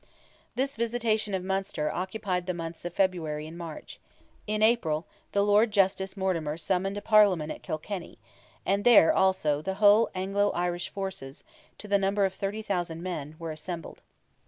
This 0.55 0.77
visitation 0.77 1.35
of 1.35 1.43
Munster 1.43 1.91
occupied 1.91 2.47
the 2.47 2.55
months 2.55 2.85
of 2.85 2.93
February 2.95 3.45
and 3.45 3.55
March. 3.55 3.99
In 4.47 4.63
April, 4.63 5.05
the 5.31 5.43
Lord 5.43 5.69
Justice 5.69 6.17
Mortimer 6.17 6.57
summoned 6.57 6.97
a 6.97 7.01
Parliament 7.03 7.51
at 7.51 7.61
Kilkenny, 7.61 8.17
and 8.65 8.83
there, 8.83 9.13
also, 9.13 9.61
the 9.61 9.75
whole 9.75 10.09
Anglo 10.15 10.49
Irish 10.53 10.89
forces, 10.89 11.43
to 11.77 11.87
the 11.87 11.99
number 11.99 12.25
of 12.25 12.33
30,000 12.33 13.03
men, 13.03 13.35
were 13.37 13.51
assembled. 13.51 14.01